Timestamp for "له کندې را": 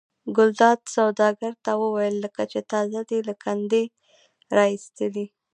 3.27-4.65